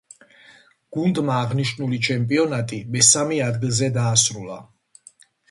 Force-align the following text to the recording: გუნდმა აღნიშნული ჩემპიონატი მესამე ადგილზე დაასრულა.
გუნდმა 0.95 1.35
აღნიშნული 1.41 1.99
ჩემპიონატი 2.07 2.81
მესამე 2.97 3.39
ადგილზე 3.51 3.93
დაასრულა. 4.01 4.59